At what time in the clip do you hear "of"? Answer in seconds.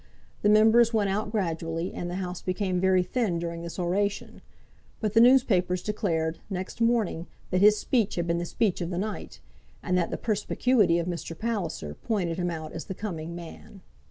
8.81-8.89, 10.97-11.05